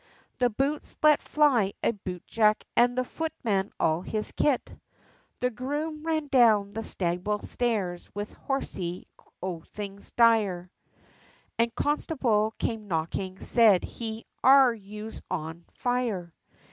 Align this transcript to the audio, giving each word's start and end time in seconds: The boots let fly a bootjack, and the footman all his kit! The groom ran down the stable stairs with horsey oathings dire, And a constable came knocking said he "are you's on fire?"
The 0.39 0.49
boots 0.49 0.97
let 1.03 1.21
fly 1.21 1.73
a 1.83 1.91
bootjack, 1.91 2.63
and 2.75 2.97
the 2.97 3.03
footman 3.03 3.71
all 3.79 4.01
his 4.01 4.31
kit! 4.31 4.73
The 5.41 5.51
groom 5.51 6.01
ran 6.01 6.25
down 6.25 6.73
the 6.73 6.81
stable 6.81 7.37
stairs 7.43 8.09
with 8.15 8.33
horsey 8.33 9.05
oathings 9.43 10.09
dire, 10.15 10.71
And 11.59 11.67
a 11.69 11.73
constable 11.79 12.55
came 12.57 12.87
knocking 12.87 13.37
said 13.41 13.83
he 13.83 14.25
"are 14.43 14.73
you's 14.73 15.21
on 15.29 15.65
fire?" 15.73 16.33